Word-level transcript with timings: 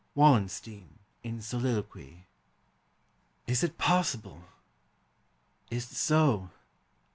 Wallenstein 0.15 0.97
(in 1.21 1.41
soliloquy). 1.43 2.25
Is 3.45 3.63
it 3.63 3.77
possible? 3.77 4.43
Is'tso? 5.69 6.49